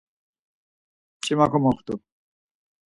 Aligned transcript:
Mç̌ima 1.17 1.45
komoxt̆u. 1.51 1.95